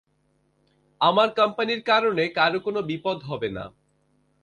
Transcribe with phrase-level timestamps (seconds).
[1.01, 3.65] আমার কোম্পানির কারণে কারো কোন বিপদহবে না।